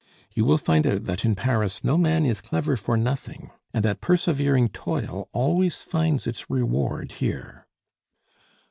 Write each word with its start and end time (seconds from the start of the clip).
"You 0.33 0.45
will 0.45 0.57
find 0.57 0.87
out 0.87 1.03
that 1.05 1.25
in 1.25 1.35
Paris 1.35 1.83
no 1.83 1.95
man 1.95 2.25
is 2.25 2.41
clever 2.41 2.75
for 2.75 2.97
nothing, 2.97 3.51
and 3.71 3.85
that 3.85 4.01
persevering 4.01 4.69
toil 4.69 5.29
always 5.31 5.83
finds 5.83 6.25
its 6.25 6.49
reward 6.49 7.11
here." 7.11 7.67